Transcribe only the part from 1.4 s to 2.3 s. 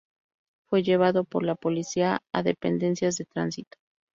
la policía